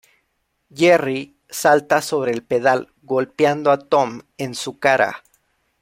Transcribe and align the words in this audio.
Jerry 0.73 1.35
salta 1.51 2.01
sobre 2.01 2.31
el 2.31 2.41
pedal 2.41 2.91
golpeando 3.03 3.69
a 3.69 3.77
Tom 3.77 4.23
en 4.39 4.55
su 4.55 4.79
cara. 4.79 5.21